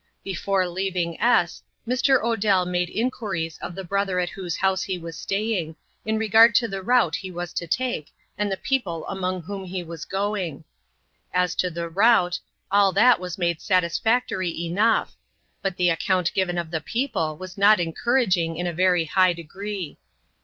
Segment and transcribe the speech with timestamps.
[0.23, 2.23] Before leaving S, Mr.
[2.23, 5.75] Odell made inquiries of the brother at whose house he was staying,
[6.07, 9.83] in regard to the route he was to take, and the people among whom he
[9.83, 10.63] was going.
[11.31, 12.39] As to the route,
[12.71, 15.15] all that was made satisfactory enough;
[15.61, 19.99] but the account given of the people was not encouraging in a very high degree.